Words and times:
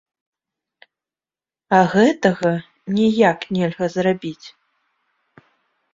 А 1.77 1.83
гэтага 1.93 2.51
ніяк 2.97 3.39
нельга 3.59 3.85
зрабіць. 3.97 4.47